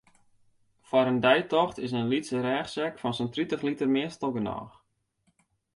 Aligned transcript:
Foar 0.81 1.07
in 1.11 1.19
deitocht 1.25 1.77
is 1.85 1.95
in 1.99 2.09
lytse 2.11 2.37
rêchsek 2.45 2.95
fan 3.01 3.13
sa'n 3.15 3.31
tritich 3.33 3.65
liter 3.65 3.89
meastal 3.95 4.31
genôch. 4.37 4.73